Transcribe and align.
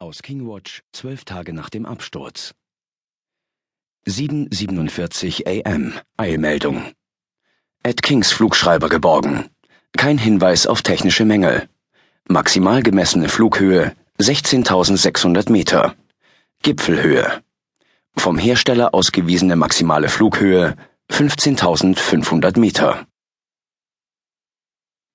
Aus 0.00 0.22
Kingwatch 0.22 0.84
zwölf 0.92 1.24
Tage 1.24 1.52
nach 1.52 1.70
dem 1.70 1.84
Absturz. 1.84 2.54
7.47 4.06 5.66
am 5.66 5.92
Eilmeldung. 6.16 6.92
Ed 7.82 8.00
Kings 8.02 8.30
Flugschreiber 8.30 8.88
geborgen. 8.90 9.50
Kein 9.96 10.16
Hinweis 10.16 10.68
auf 10.68 10.82
technische 10.82 11.24
Mängel. 11.24 11.68
Maximal 12.28 12.84
gemessene 12.84 13.28
Flughöhe 13.28 13.96
16.600 14.20 15.50
Meter. 15.50 15.96
Gipfelhöhe. 16.62 17.42
Vom 18.16 18.38
Hersteller 18.38 18.94
ausgewiesene 18.94 19.56
maximale 19.56 20.08
Flughöhe 20.08 20.76
15.500 21.10 22.56
Meter. 22.56 23.04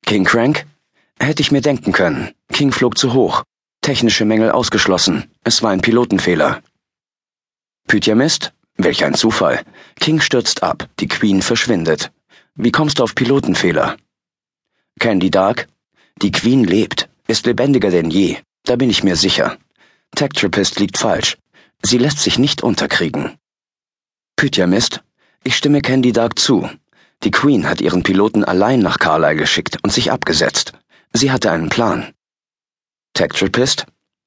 King 0.06 0.26
Crank? 0.26 0.66
Hätte 1.22 1.42
ich 1.42 1.54
mir 1.54 1.62
denken 1.62 1.94
können. 1.94 2.34
King 2.52 2.74
flog 2.74 2.98
zu 2.98 3.14
hoch. 3.14 3.46
Technische 3.84 4.24
Mängel 4.24 4.50
ausgeschlossen. 4.50 5.30
Es 5.44 5.62
war 5.62 5.72
ein 5.72 5.82
Pilotenfehler. 5.82 6.62
Pythiamist? 7.86 8.54
Welch 8.78 9.04
ein 9.04 9.14
Zufall. 9.14 9.66
King 10.00 10.22
stürzt 10.22 10.64
ab. 10.64 10.88
Die 11.02 11.10
Queen 11.10 11.42
verschwindet. 11.42 12.14
Wie 12.56 12.72
kommst 12.72 13.00
du 13.00 13.04
auf 13.04 13.14
Pilotenfehler? 13.14 13.98
Candy 15.02 15.30
Dark? 15.30 15.68
Die 16.22 16.32
Queen 16.32 16.64
lebt. 16.64 17.10
Ist 17.28 17.46
lebendiger 17.46 17.92
denn 17.92 18.10
je. 18.10 18.38
Da 18.64 18.78
bin 18.78 18.90
ich 18.90 19.04
mir 19.04 19.18
sicher. 19.18 19.58
Tactrapist 20.16 20.80
liegt 20.80 20.98
falsch. 20.98 21.38
Sie 21.82 21.98
lässt 21.98 22.20
sich 22.20 22.40
nicht 22.40 22.64
unterkriegen. 22.64 23.38
Pythiamist? 24.38 25.04
Ich 25.44 25.58
stimme 25.58 25.82
Candy 25.82 26.14
Dark 26.14 26.40
zu. 26.40 26.70
Die 27.24 27.32
Queen 27.32 27.68
hat 27.68 27.82
ihren 27.82 28.04
Piloten 28.04 28.46
allein 28.46 28.80
nach 28.80 28.98
Carlyle 28.98 29.36
geschickt 29.36 29.78
und 29.84 29.92
sich 29.92 30.10
abgesetzt. 30.10 30.72
Sie 31.12 31.32
hatte 31.32 31.52
einen 31.52 31.68
Plan. 31.68 32.14
Tactrapist? 33.14 33.86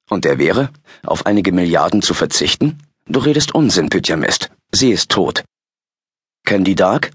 Und 0.09 0.23
der 0.23 0.37
wäre, 0.37 0.69
auf 1.03 1.25
einige 1.25 1.51
Milliarden 1.51 2.01
zu 2.01 2.13
verzichten? 2.13 2.77
Du 3.05 3.19
redest 3.19 3.53
Unsinn, 3.53 3.89
Pythiamist. 3.89 4.49
Sie 4.71 4.91
ist 4.91 5.11
tot. 5.11 5.43
Candy 6.45 6.75
Dark? 6.75 7.11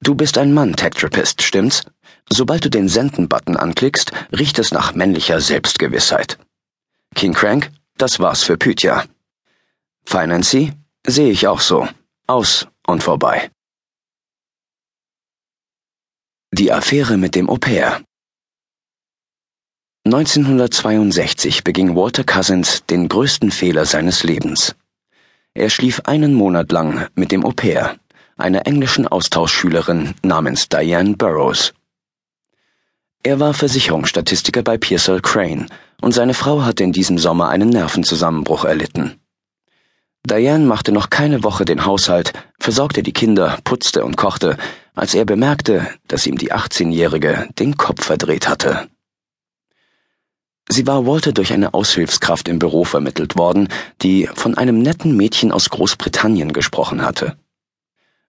Du 0.00 0.14
bist 0.14 0.38
ein 0.38 0.54
Mann, 0.54 0.76
Tactrapist, 0.76 1.42
stimmt's? 1.42 1.84
Sobald 2.30 2.64
du 2.64 2.70
den 2.70 2.88
Senden-Button 2.88 3.56
anklickst, 3.56 4.12
riecht 4.32 4.58
es 4.58 4.70
nach 4.70 4.94
männlicher 4.94 5.40
Selbstgewissheit. 5.40 6.38
King 7.14 7.34
Crank? 7.34 7.70
Das 7.96 8.20
war's 8.20 8.44
für 8.44 8.56
Pythia. 8.56 9.04
Financy? 10.04 10.72
Sehe 11.04 11.30
ich 11.30 11.48
auch 11.48 11.60
so. 11.60 11.88
Aus 12.28 12.68
und 12.86 13.02
vorbei. 13.02 13.50
Die 16.52 16.72
Affäre 16.72 17.16
mit 17.16 17.34
dem 17.34 17.50
Au-pair. 17.50 18.02
1962 20.08 21.64
beging 21.64 21.94
Walter 21.94 22.24
Cousins 22.24 22.82
den 22.88 23.10
größten 23.10 23.50
Fehler 23.50 23.84
seines 23.84 24.22
Lebens. 24.22 24.74
Er 25.52 25.68
schlief 25.68 26.00
einen 26.04 26.32
Monat 26.32 26.72
lang 26.72 27.08
mit 27.14 27.30
dem 27.30 27.44
Au-pair, 27.44 27.96
einer 28.38 28.66
englischen 28.66 29.06
Austauschschülerin 29.06 30.14
namens 30.22 30.70
Diane 30.70 31.14
Burroughs. 31.14 31.74
Er 33.22 33.38
war 33.38 33.52
Versicherungsstatistiker 33.52 34.62
bei 34.62 34.78
Pearsall 34.78 35.20
Crane 35.20 35.66
und 36.00 36.12
seine 36.12 36.32
Frau 36.32 36.62
hatte 36.62 36.84
in 36.84 36.92
diesem 36.92 37.18
Sommer 37.18 37.50
einen 37.50 37.68
Nervenzusammenbruch 37.68 38.64
erlitten. 38.64 39.20
Diane 40.24 40.64
machte 40.64 40.90
noch 40.90 41.10
keine 41.10 41.44
Woche 41.44 41.66
den 41.66 41.84
Haushalt, 41.84 42.32
versorgte 42.58 43.02
die 43.02 43.12
Kinder, 43.12 43.58
putzte 43.62 44.06
und 44.06 44.16
kochte, 44.16 44.56
als 44.94 45.14
er 45.14 45.26
bemerkte, 45.26 45.86
dass 46.06 46.26
ihm 46.26 46.38
die 46.38 46.50
18-Jährige 46.50 47.48
den 47.58 47.76
Kopf 47.76 48.06
verdreht 48.06 48.48
hatte. 48.48 48.88
Sie 50.70 50.86
war 50.86 51.06
Walter 51.06 51.32
durch 51.32 51.52
eine 51.52 51.72
Aushilfskraft 51.72 52.48
im 52.48 52.58
Büro 52.58 52.84
vermittelt 52.84 53.38
worden, 53.38 53.68
die 54.02 54.28
von 54.34 54.56
einem 54.56 54.80
netten 54.82 55.16
Mädchen 55.16 55.50
aus 55.50 55.70
Großbritannien 55.70 56.52
gesprochen 56.52 57.02
hatte. 57.02 57.36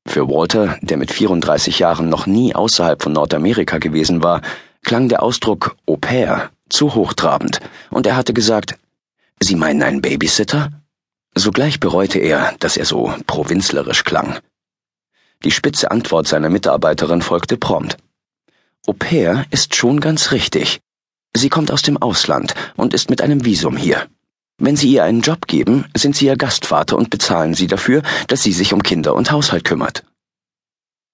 Für 0.05 0.29
Walter, 0.29 0.77
der 0.81 0.97
mit 0.97 1.11
34 1.11 1.79
Jahren 1.79 2.09
noch 2.09 2.25
nie 2.25 2.55
außerhalb 2.55 3.03
von 3.03 3.11
Nordamerika 3.11 3.77
gewesen 3.77 4.23
war, 4.23 4.41
klang 4.83 5.09
der 5.09 5.21
Ausdruck 5.21 5.75
Au 5.85 5.97
pair 5.97 6.49
zu 6.69 6.95
hochtrabend, 6.95 7.59
und 7.89 8.07
er 8.07 8.15
hatte 8.15 8.33
gesagt, 8.33 8.77
Sie 9.41 9.55
meinen 9.55 9.83
einen 9.83 10.01
Babysitter? 10.01 10.71
Sogleich 11.35 11.79
bereute 11.79 12.19
er, 12.19 12.55
dass 12.59 12.77
er 12.77 12.85
so 12.85 13.13
provinzlerisch 13.27 14.03
klang. 14.03 14.39
Die 15.43 15.51
spitze 15.51 15.91
Antwort 15.91 16.27
seiner 16.27 16.49
Mitarbeiterin 16.49 17.21
folgte 17.21 17.57
prompt. 17.57 17.97
Au 18.87 18.93
pair 18.93 19.45
ist 19.51 19.75
schon 19.75 19.99
ganz 19.99 20.31
richtig. 20.31 20.81
Sie 21.35 21.49
kommt 21.49 21.71
aus 21.71 21.81
dem 21.81 21.97
Ausland 21.97 22.53
und 22.75 22.93
ist 22.93 23.09
mit 23.09 23.21
einem 23.21 23.45
Visum 23.45 23.77
hier. 23.77 24.07
Wenn 24.57 24.75
Sie 24.75 24.91
ihr 24.91 25.03
einen 25.03 25.21
Job 25.21 25.47
geben, 25.47 25.85
sind 25.95 26.15
Sie 26.15 26.25
ihr 26.25 26.35
Gastvater 26.35 26.97
und 26.97 27.09
bezahlen 27.09 27.53
Sie 27.53 27.67
dafür, 27.67 28.01
dass 28.27 28.43
sie 28.43 28.51
sich 28.51 28.73
um 28.73 28.83
Kinder 28.83 29.15
und 29.15 29.31
Haushalt 29.31 29.63
kümmert. 29.63 30.03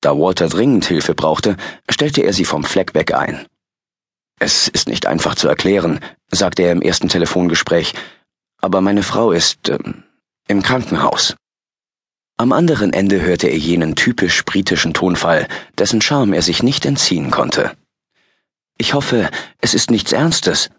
Da 0.01 0.17
Walter 0.17 0.49
dringend 0.49 0.85
Hilfe 0.85 1.15
brauchte, 1.15 1.57
stellte 1.89 2.21
er 2.21 2.33
sie 2.33 2.45
vom 2.45 2.63
Fleck 2.63 2.93
weg 2.93 3.13
ein. 3.13 3.45
Es 4.39 4.67
ist 4.67 4.87
nicht 4.87 5.05
einfach 5.05 5.35
zu 5.35 5.47
erklären, 5.47 5.99
sagte 6.29 6.63
er 6.63 6.71
im 6.71 6.81
ersten 6.81 7.09
Telefongespräch, 7.09 7.93
aber 8.61 8.81
meine 8.81 9.03
Frau 9.03 9.31
ist 9.31 9.69
äh, 9.69 9.79
im 10.47 10.61
Krankenhaus. 10.61 11.35
Am 12.37 12.51
anderen 12.51 12.91
Ende 12.93 13.21
hörte 13.21 13.47
er 13.47 13.57
jenen 13.57 13.95
typisch 13.95 14.43
britischen 14.43 14.93
Tonfall, 14.93 15.47
dessen 15.77 16.01
Charme 16.01 16.33
er 16.33 16.41
sich 16.41 16.63
nicht 16.63 16.85
entziehen 16.85 17.31
konnte. 17.31 17.71
Ich 18.77 18.93
hoffe, 18.93 19.29
es 19.61 19.73
ist 19.73 19.89
nichts 19.89 20.11
Ernstes. 20.11 20.69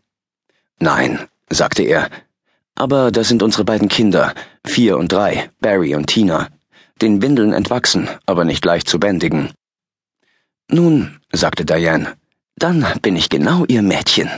Nein, 0.79 1.27
sagte 1.49 1.83
er. 1.83 2.11
Aber 2.75 3.11
da 3.11 3.25
sind 3.25 3.43
unsere 3.43 3.65
beiden 3.65 3.89
Kinder, 3.89 4.35
vier 4.67 4.99
und 4.99 5.11
drei, 5.13 5.51
Barry 5.61 5.95
und 5.95 6.09
Tina, 6.09 6.49
den 7.01 7.23
Windeln 7.23 7.55
entwachsen, 7.55 8.09
aber 8.27 8.45
nicht 8.45 8.65
leicht 8.65 8.89
zu 8.89 9.01
bändigen. 9.01 9.53
Nun, 10.69 11.21
sagte 11.33 11.65
Diane, 11.65 12.15
dann 12.57 12.85
bin 13.01 13.17
ich 13.17 13.31
genau 13.31 13.65
ihr 13.67 13.83
Mädchen. 13.83 14.31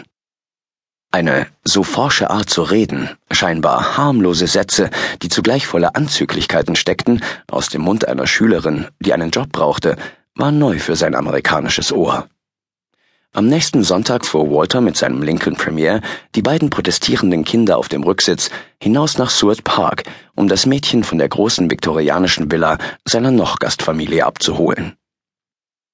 Eine 1.10 1.46
so 1.64 1.82
forsche 1.82 2.30
Art 2.30 2.50
zu 2.50 2.62
reden, 2.62 3.08
scheinbar 3.30 3.96
harmlose 3.96 4.46
Sätze, 4.46 4.90
die 5.22 5.30
zugleich 5.30 5.66
voller 5.66 5.96
Anzüglichkeiten 5.96 6.76
steckten, 6.76 7.24
aus 7.50 7.70
dem 7.70 7.80
Mund 7.80 8.06
einer 8.06 8.26
Schülerin, 8.26 8.86
die 9.00 9.14
einen 9.14 9.30
Job 9.30 9.50
brauchte, 9.50 9.96
war 10.34 10.52
neu 10.52 10.78
für 10.78 10.96
sein 10.96 11.14
amerikanisches 11.14 11.92
Ohr. 11.92 12.28
Am 13.34 13.46
nächsten 13.46 13.84
Sonntag 13.84 14.24
fuhr 14.24 14.50
Walter 14.50 14.80
mit 14.80 14.96
seinem 14.96 15.22
Lincoln 15.22 15.54
Premier, 15.54 16.00
die 16.34 16.40
beiden 16.40 16.70
protestierenden 16.70 17.44
Kinder 17.44 17.76
auf 17.76 17.88
dem 17.88 18.02
Rücksitz, 18.02 18.50
hinaus 18.82 19.18
nach 19.18 19.28
Seward 19.28 19.64
Park, 19.64 20.04
um 20.34 20.48
das 20.48 20.64
Mädchen 20.64 21.04
von 21.04 21.18
der 21.18 21.28
großen 21.28 21.70
viktorianischen 21.70 22.50
Villa 22.50 22.78
seiner 23.04 23.30
Noch-Gastfamilie 23.30 24.24
abzuholen. 24.24 24.96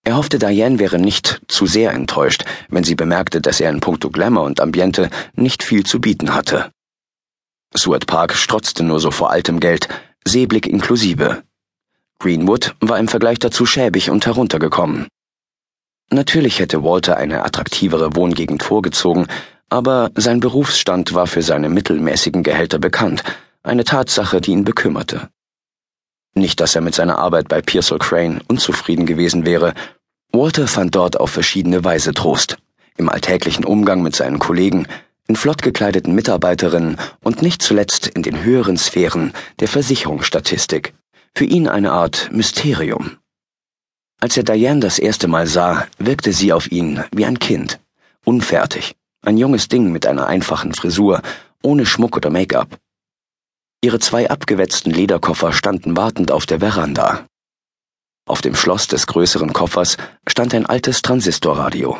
Er 0.05 0.17
hoffte, 0.17 0.39
Diane 0.39 0.79
wäre 0.79 0.99
nicht 0.99 1.41
zu 1.49 1.67
sehr 1.67 1.91
enttäuscht, 1.93 2.45
wenn 2.69 2.85
sie 2.85 2.95
bemerkte, 2.95 3.41
dass 3.41 3.59
er 3.59 3.71
in 3.71 3.81
puncto 3.81 4.11
Glamour 4.11 4.45
und 4.45 4.61
Ambiente 4.61 5.11
nicht 5.35 5.65
viel 5.65 5.85
zu 5.85 6.01
bieten 6.01 6.35
hatte. 6.35 6.71
Seward 7.75 8.07
Park 8.07 8.35
strotzte 8.35 8.85
nur 8.85 9.01
so 9.01 9.11
vor 9.11 9.31
altem 9.31 9.59
Geld, 9.59 9.89
Seeblick 10.25 10.69
inklusive. 10.69 11.43
Greenwood 12.21 12.77
war 12.81 12.99
im 12.99 13.09
Vergleich 13.09 13.41
dazu 13.41 13.67
schäbig 13.67 14.09
und 14.11 14.25
heruntergekommen. 14.25 15.09
Natürlich 16.11 16.59
hätte 16.59 16.85
Walter 16.85 17.17
eine 17.17 17.45
attraktivere 17.45 18.15
Wohngegend 18.15 18.63
vorgezogen, 18.63 19.27
aber 19.69 20.11
sein 20.15 20.41
Berufsstand 20.41 21.15
war 21.15 21.27
für 21.27 21.43
seine 21.43 21.69
mittelmäßigen 21.69 22.43
Gehälter 22.43 22.79
bekannt, 22.79 23.25
eine 23.63 23.85
Tatsache, 23.85 24.41
die 24.41 24.53
ihn 24.53 24.65
bekümmerte. 24.65 25.29
Nicht, 26.35 26.61
dass 26.61 26.75
er 26.75 26.81
mit 26.81 26.95
seiner 26.95 27.19
Arbeit 27.19 27.49
bei 27.49 27.63
Pearsall 27.63 27.99
Crane 27.99 28.41
unzufrieden 28.49 29.07
gewesen 29.07 29.47
wäre. 29.47 29.73
Walter 30.33 30.67
fand 30.67 30.95
dort 30.95 31.19
auf 31.19 31.31
verschiedene 31.31 31.85
Weise 31.85 32.13
Trost. 32.13 32.59
Im 32.97 33.09
alltäglichen 33.09 33.65
Umgang 33.65 34.03
mit 34.03 34.15
seinen 34.15 34.39
Kollegen, 34.39 34.87
in 35.27 35.37
flott 35.37 35.63
gekleideten 35.63 36.15
Mitarbeiterinnen 36.15 36.99
und 37.23 37.43
nicht 37.43 37.63
zuletzt 37.63 38.07
in 38.07 38.23
den 38.23 38.43
höheren 38.43 38.77
Sphären 38.77 39.33
der 39.61 39.69
Versicherungsstatistik. 39.69 40.95
Für 41.35 41.45
ihn 41.45 41.67
eine 41.67 41.93
Art 41.93 42.29
Mysterium. 42.31 43.17
Als 44.25 44.39
er 44.39 44.43
Diane 44.43 44.81
das 44.81 44.99
erste 44.99 45.29
Mal 45.29 45.47
sah, 45.47 45.87
wirkte 45.99 46.33
sie 46.33 46.55
auf 46.55 46.73
ihn 46.73 47.05
wie 47.15 47.27
ein 47.27 47.39
Kind, 47.39 47.79
unfertig, 48.25 48.97
ein 49.21 49.37
junges 49.37 49.69
Ding 49.69 49.93
mit 49.93 50.07
einer 50.07 50.29
einfachen 50.29 50.73
Frisur, 50.73 51.21
ohne 51.63 51.85
Schmuck 51.85 52.17
oder 52.17 52.31
Make-up. 52.31 52.79
Ihre 53.83 53.99
zwei 53.99 54.31
abgewetzten 54.31 54.91
Lederkoffer 54.91 55.53
standen 55.53 55.95
wartend 55.95 56.33
auf 56.33 56.47
der 56.47 56.61
Veranda. 56.61 57.27
Auf 58.27 58.41
dem 58.41 58.55
Schloss 58.55 58.89
des 58.89 59.07
größeren 59.07 59.53
Koffers 59.53 59.99
stand 60.27 60.55
ein 60.55 60.65
altes 60.65 61.03
Transistorradio. 61.03 61.99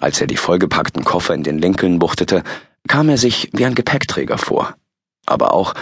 Als 0.00 0.20
er 0.20 0.26
die 0.26 0.36
vollgepackten 0.36 1.04
Koffer 1.04 1.32
in 1.34 1.44
den 1.44 1.60
Lincoln 1.60 2.00
buchtete, 2.00 2.42
kam 2.88 3.08
er 3.08 3.18
sich 3.18 3.50
wie 3.52 3.64
ein 3.64 3.76
Gepäckträger 3.76 4.36
vor, 4.36 4.74
aber 5.26 5.54
auch 5.54 5.74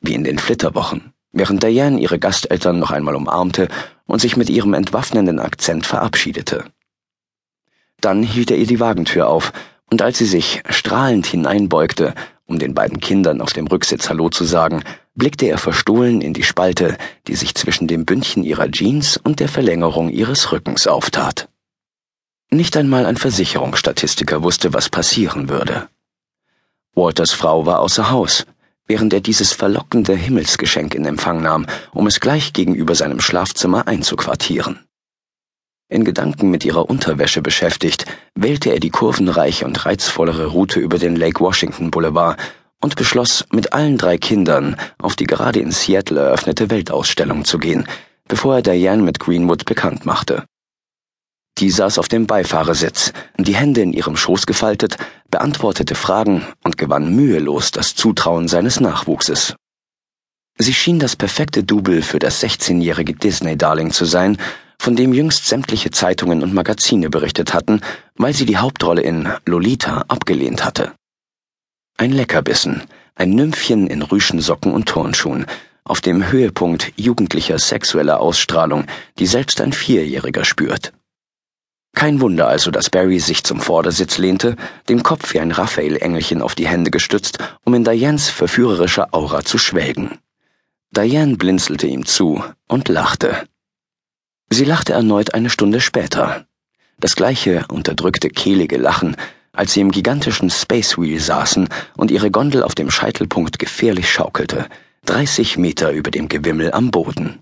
wie 0.00 0.14
in 0.14 0.24
den 0.24 0.40
Flitterwochen 0.40 1.12
während 1.32 1.62
Diane 1.62 2.00
ihre 2.00 2.18
Gasteltern 2.18 2.78
noch 2.78 2.90
einmal 2.90 3.14
umarmte 3.14 3.68
und 4.10 4.20
sich 4.20 4.36
mit 4.36 4.50
ihrem 4.50 4.74
entwaffnenden 4.74 5.38
Akzent 5.38 5.86
verabschiedete. 5.86 6.64
Dann 8.00 8.22
hielt 8.22 8.50
er 8.50 8.56
ihr 8.56 8.66
die 8.66 8.80
Wagentür 8.80 9.28
auf, 9.28 9.52
und 9.90 10.02
als 10.02 10.18
sie 10.18 10.26
sich 10.26 10.62
strahlend 10.68 11.26
hineinbeugte, 11.26 12.14
Um 12.46 12.58
den 12.58 12.74
beiden 12.74 12.98
Kindern 12.98 13.40
auf 13.40 13.52
dem 13.52 13.68
Rücksitz 13.68 14.08
Hallo 14.08 14.28
zu 14.28 14.42
sagen, 14.44 14.82
blickte 15.14 15.46
er 15.46 15.56
verstohlen 15.56 16.20
in 16.20 16.34
die 16.34 16.42
Spalte, 16.42 16.98
die 17.28 17.36
sich 17.36 17.54
zwischen 17.54 17.86
dem 17.86 18.04
Bündchen 18.04 18.42
ihrer 18.42 18.68
Jeans 18.68 19.16
und 19.16 19.38
der 19.38 19.48
Verlängerung 19.48 20.08
ihres 20.08 20.50
Rückens 20.50 20.88
auftat. 20.88 21.48
Nicht 22.50 22.76
einmal 22.76 23.06
ein 23.06 23.16
Versicherungsstatistiker 23.16 24.42
wusste, 24.42 24.74
was 24.74 24.88
passieren 24.88 25.48
würde. 25.48 25.88
Walters 26.94 27.30
Frau 27.30 27.66
war 27.66 27.78
außer 27.78 28.10
Haus, 28.10 28.46
während 28.90 29.12
er 29.12 29.20
dieses 29.20 29.52
verlockende 29.52 30.16
Himmelsgeschenk 30.16 30.96
in 30.96 31.04
Empfang 31.04 31.40
nahm, 31.42 31.64
um 31.92 32.08
es 32.08 32.18
gleich 32.18 32.52
gegenüber 32.52 32.96
seinem 32.96 33.20
Schlafzimmer 33.20 33.86
einzuquartieren. 33.86 34.80
In 35.88 36.04
Gedanken 36.04 36.50
mit 36.50 36.64
ihrer 36.64 36.90
Unterwäsche 36.90 37.40
beschäftigt, 37.40 38.06
wählte 38.34 38.70
er 38.70 38.80
die 38.80 38.90
kurvenreiche 38.90 39.64
und 39.64 39.86
reizvollere 39.86 40.46
Route 40.46 40.80
über 40.80 40.98
den 40.98 41.14
Lake 41.14 41.38
Washington 41.38 41.92
Boulevard 41.92 42.36
und 42.80 42.96
beschloss, 42.96 43.44
mit 43.52 43.72
allen 43.72 43.96
drei 43.96 44.18
Kindern 44.18 44.74
auf 44.98 45.14
die 45.14 45.26
gerade 45.26 45.60
in 45.60 45.70
Seattle 45.70 46.20
eröffnete 46.20 46.68
Weltausstellung 46.68 47.44
zu 47.44 47.58
gehen, 47.58 47.86
bevor 48.26 48.56
er 48.56 48.62
Diane 48.62 49.02
mit 49.02 49.20
Greenwood 49.20 49.66
bekannt 49.66 50.04
machte. 50.04 50.42
Die 51.60 51.70
saß 51.70 51.98
auf 51.98 52.08
dem 52.08 52.26
Beifahrersitz, 52.26 53.12
die 53.36 53.54
Hände 53.54 53.82
in 53.82 53.92
ihrem 53.92 54.16
Schoß 54.16 54.46
gefaltet, 54.46 54.96
beantwortete 55.30 55.94
Fragen 55.94 56.46
und 56.64 56.78
gewann 56.78 57.14
mühelos 57.14 57.70
das 57.70 57.94
Zutrauen 57.94 58.48
seines 58.48 58.80
Nachwuchses. 58.80 59.56
Sie 60.56 60.72
schien 60.72 60.98
das 60.98 61.16
perfekte 61.16 61.62
Double 61.62 62.00
für 62.00 62.18
das 62.18 62.42
16-jährige 62.42 63.12
Disney-Darling 63.12 63.90
zu 63.90 64.06
sein, 64.06 64.38
von 64.78 64.96
dem 64.96 65.12
jüngst 65.12 65.46
sämtliche 65.46 65.90
Zeitungen 65.90 66.42
und 66.42 66.54
Magazine 66.54 67.10
berichtet 67.10 67.52
hatten, 67.52 67.82
weil 68.16 68.32
sie 68.32 68.46
die 68.46 68.56
Hauptrolle 68.56 69.02
in 69.02 69.28
Lolita 69.44 70.06
abgelehnt 70.08 70.64
hatte. 70.64 70.92
Ein 71.98 72.12
Leckerbissen, 72.12 72.84
ein 73.14 73.30
Nymphchen 73.32 73.86
in 73.86 74.00
Rüschensocken 74.00 74.72
und 74.72 74.88
Turnschuhen, 74.88 75.44
auf 75.84 76.00
dem 76.00 76.32
Höhepunkt 76.32 76.92
jugendlicher 76.96 77.58
sexueller 77.58 78.18
Ausstrahlung, 78.18 78.86
die 79.18 79.26
selbst 79.26 79.60
ein 79.60 79.74
Vierjähriger 79.74 80.46
spürt. 80.46 80.94
Kein 81.94 82.20
Wunder 82.20 82.48
also, 82.48 82.70
dass 82.70 82.88
Barry 82.88 83.18
sich 83.18 83.44
zum 83.44 83.60
Vordersitz 83.60 84.18
lehnte, 84.18 84.56
den 84.88 85.02
Kopf 85.02 85.34
wie 85.34 85.40
ein 85.40 85.50
Raphael-Engelchen 85.50 86.40
auf 86.40 86.54
die 86.54 86.68
Hände 86.68 86.90
gestützt, 86.90 87.38
um 87.64 87.74
in 87.74 87.84
Dianes 87.84 88.28
verführerischer 88.28 89.08
Aura 89.12 89.44
zu 89.44 89.58
schwelgen. 89.58 90.18
Diane 90.92 91.36
blinzelte 91.36 91.86
ihm 91.86 92.06
zu 92.06 92.42
und 92.68 92.88
lachte. 92.88 93.46
Sie 94.50 94.64
lachte 94.64 94.92
erneut 94.92 95.34
eine 95.34 95.50
Stunde 95.50 95.80
später. 95.80 96.46
Das 96.98 97.16
gleiche 97.16 97.64
unterdrückte, 97.68 98.28
kehlige 98.28 98.76
Lachen, 98.76 99.16
als 99.52 99.72
sie 99.72 99.80
im 99.80 99.90
gigantischen 99.90 100.50
Space 100.50 100.98
Wheel 100.98 101.20
saßen 101.20 101.68
und 101.96 102.10
ihre 102.10 102.30
Gondel 102.30 102.62
auf 102.62 102.74
dem 102.74 102.90
Scheitelpunkt 102.90 103.58
gefährlich 103.58 104.10
schaukelte, 104.10 104.66
30 105.06 105.56
Meter 105.56 105.92
über 105.92 106.10
dem 106.10 106.28
Gewimmel 106.28 106.72
am 106.72 106.90
Boden. 106.90 107.40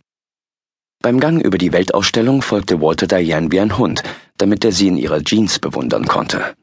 Beim 1.01 1.21
Gang 1.21 1.43
über 1.43 1.59
die 1.59 1.73
Weltausstellung 1.73 2.43
folgte 2.43 2.81
Walter 2.81 3.07
Diane 3.07 3.53
wie 3.53 3.61
ein 3.61 3.79
Hund, 3.79 4.03
damit 4.39 4.65
er 4.65 4.73
sie 4.73 4.89
in 4.89 4.97
ihrer 4.97 5.23
Jeans 5.23 5.59
bewundern 5.59 6.07
konnte. 6.07 6.55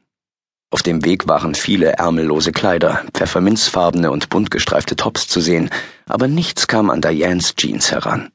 Auf 0.70 0.82
dem 0.82 1.04
Weg 1.04 1.28
waren 1.28 1.54
viele 1.54 1.92
ärmellose 1.92 2.50
Kleider, 2.50 3.04
pfefferminzfarbene 3.14 4.10
und 4.10 4.28
bunt 4.30 4.50
gestreifte 4.50 4.96
Tops 4.96 5.28
zu 5.28 5.40
sehen, 5.40 5.70
aber 6.06 6.26
nichts 6.26 6.66
kam 6.66 6.90
an 6.90 7.00
Dianes 7.00 7.54
Jeans 7.54 7.92
heran. 7.92 8.30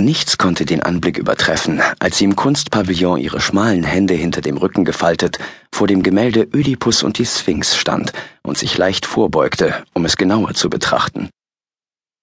Nichts 0.00 0.38
konnte 0.38 0.64
den 0.64 0.82
Anblick 0.82 1.18
übertreffen, 1.18 1.82
als 1.98 2.18
sie 2.18 2.24
im 2.24 2.34
Kunstpavillon 2.34 3.20
ihre 3.20 3.40
schmalen 3.40 3.84
Hände 3.84 4.14
hinter 4.14 4.40
dem 4.40 4.56
Rücken 4.56 4.84
gefaltet 4.84 5.38
vor 5.72 5.86
dem 5.86 6.02
Gemälde 6.02 6.48
Ödipus 6.54 7.02
und 7.02 7.18
die 7.18 7.26
Sphinx 7.26 7.76
stand 7.76 8.12
und 8.42 8.56
sich 8.56 8.78
leicht 8.78 9.04
vorbeugte, 9.06 9.84
um 9.92 10.04
es 10.06 10.16
genauer 10.16 10.54
zu 10.54 10.70
betrachten. 10.70 11.28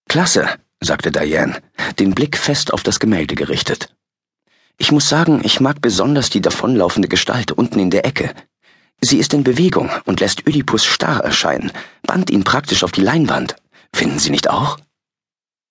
Klasse, 0.10 0.48
sagte 0.82 1.12
Diane, 1.12 1.62
den 2.00 2.16
Blick 2.16 2.38
fest 2.38 2.74
auf 2.74 2.82
das 2.84 3.00
Gemälde 3.00 3.36
gerichtet. 3.36 3.94
Ich 4.80 4.92
muss 4.92 5.10
sagen, 5.10 5.42
ich 5.44 5.60
mag 5.60 5.82
besonders 5.82 6.30
die 6.30 6.42
davonlaufende 6.42 7.08
Gestalt 7.08 7.52
unten 7.52 7.80
in 7.80 7.90
der 7.90 8.06
Ecke. 8.06 8.34
Sie 9.02 9.18
ist 9.18 9.34
in 9.34 9.44
Bewegung 9.44 9.90
und 10.06 10.20
lässt 10.20 10.48
Ödipus 10.48 10.86
starr 10.86 11.24
erscheinen, 11.24 11.72
band 12.04 12.30
ihn 12.30 12.44
praktisch 12.44 12.84
auf 12.84 12.92
die 12.92 13.02
Leinwand. 13.02 13.56
Finden 13.94 14.20
Sie 14.20 14.30
nicht 14.30 14.50
auch? 14.50 14.78